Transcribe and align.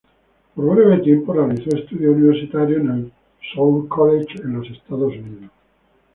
Por 0.55 0.65
breve 0.75 1.03
tiempo 1.03 1.31
realizó 1.31 1.69
estudios 1.77 2.15
universitarios 2.15 2.81
en 2.81 2.89
el 2.89 3.11
Soule 3.53 3.87
College 3.87 4.41
en 4.43 4.53
los 4.53 4.67
Estados 4.71 5.13
Unidos. 5.13 5.51